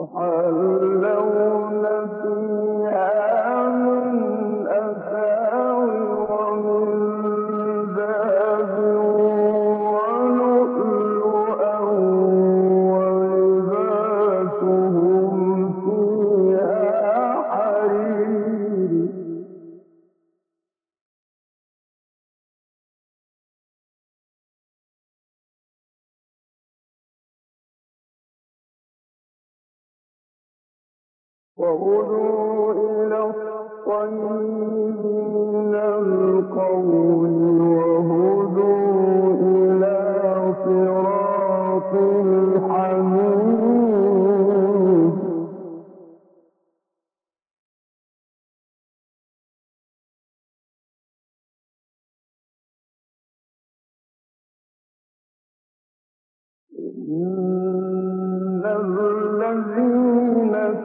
[0.00, 0.54] سبحان
[1.02, 2.59] لو
[31.60, 35.04] وهدوا إلى الطيب
[35.44, 37.34] من القول
[37.76, 39.96] وهدوا إلى
[40.64, 41.92] صراط
[42.24, 43.20] الحميد.
[57.10, 58.62] إن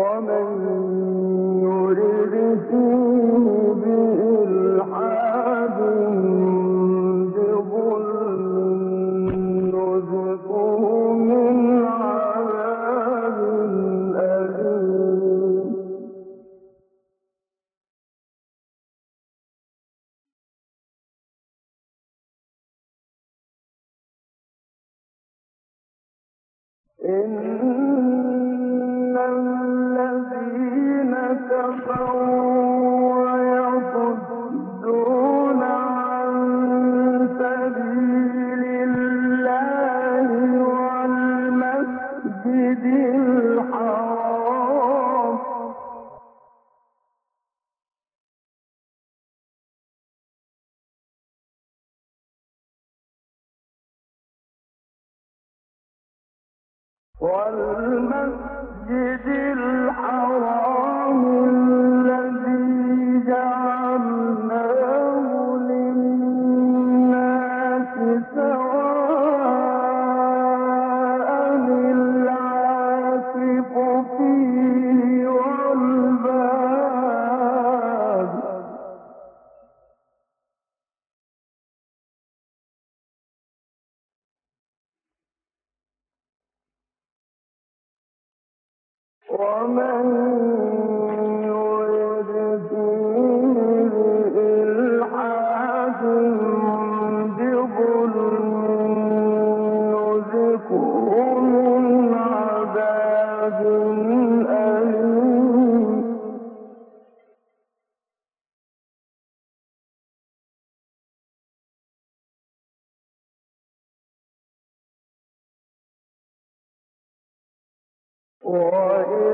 [0.00, 0.59] ومن
[57.20, 58.90] والمسجد
[59.56, 61.22] الحرام
[89.50, 90.19] torment.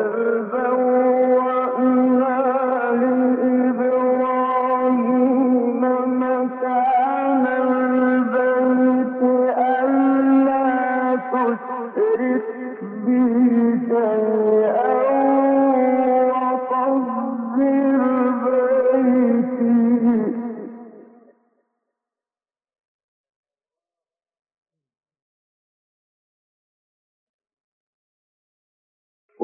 [0.00, 0.83] البوابة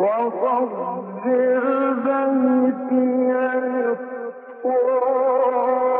[0.00, 1.02] وطهر
[2.04, 3.32] بيتي
[4.64, 5.99] للطاغين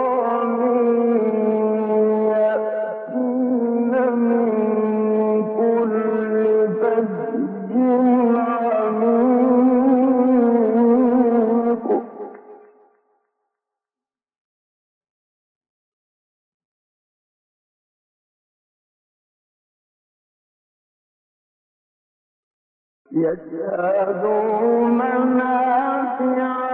[23.13, 26.70] يشهدوا منافع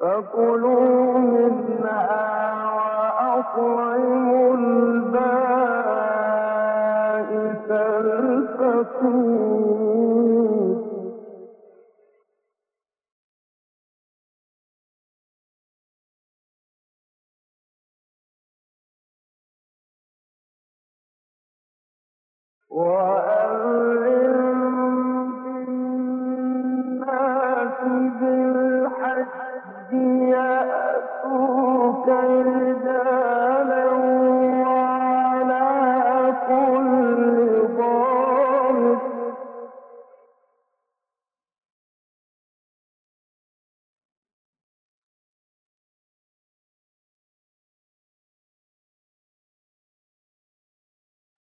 [0.00, 1.50] فكلوا
[3.50, 5.60] وأطعموا البائس
[22.70, 23.89] وأن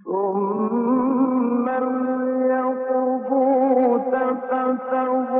[0.05, 1.69] ثم
[2.41, 5.40] ليقضوا تفتوا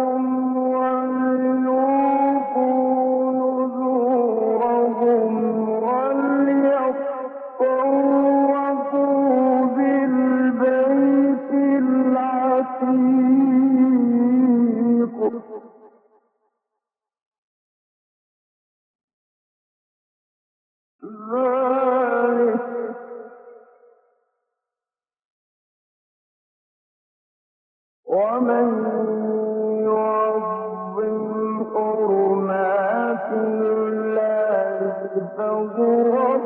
[35.37, 36.40] فهو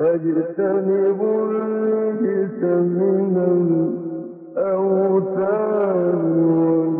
[0.00, 3.34] فاجتنبوا الرجس من
[4.56, 6.24] الأوثان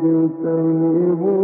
[0.05, 1.40] واجتنبوا